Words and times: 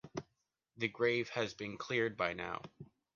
The 0.77 0.87
grave 0.87 1.29
has 1.29 1.53
been 1.53 1.77
cleared 1.77 2.17
by 2.17 2.33
now. 2.33 2.63